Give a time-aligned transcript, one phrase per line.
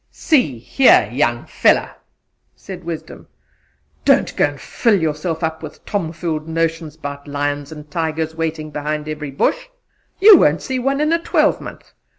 [0.09, 1.91] "See here, young feller!"
[2.55, 3.27] said Wisdom,
[4.03, 9.29] "don't go fill yourself up with tomfool notions 'bout lions and tigers waitin' behind every
[9.29, 9.67] bush.
[10.19, 11.93] You won't see one in a twelvemonth!